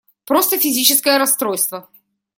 Просто 0.25 0.57
физическое 0.57 1.19
расстройство! 1.19 1.87